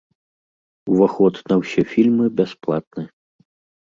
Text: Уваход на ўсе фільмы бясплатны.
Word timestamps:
Уваход 0.93 1.35
на 1.51 1.55
ўсе 1.61 1.81
фільмы 1.91 2.25
бясплатны. 2.41 3.03